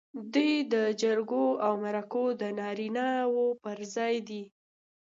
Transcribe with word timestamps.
دوی 0.33 0.53
د 0.73 0.75
جرګو 1.01 1.45
او 1.65 1.73
مرکو 1.83 2.23
د 2.41 2.43
نارینه 2.59 3.07
و 3.33 3.37
پر 3.63 3.79
ځای 3.95 4.15
دي. 4.27 4.43